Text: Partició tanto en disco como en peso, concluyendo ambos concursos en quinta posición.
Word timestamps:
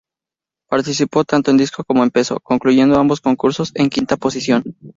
Partició 0.67 1.05
tanto 1.27 1.51
en 1.51 1.57
disco 1.57 1.83
como 1.83 2.01
en 2.01 2.09
peso, 2.09 2.39
concluyendo 2.39 2.97
ambos 2.97 3.21
concursos 3.21 3.71
en 3.75 3.91
quinta 3.91 4.17
posición. 4.17 4.63